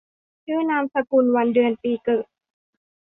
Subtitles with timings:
[0.45, 2.25] ชื่อนามสกุล วันเดือนปีเกิด